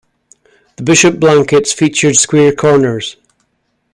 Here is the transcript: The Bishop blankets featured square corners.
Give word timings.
The 0.77 0.83
Bishop 0.83 1.19
blankets 1.19 1.71
featured 1.73 2.15
square 2.15 2.55
corners. 2.55 3.17